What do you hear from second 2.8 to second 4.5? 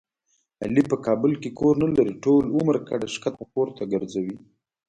کډه ښکته پورته ګرځوي.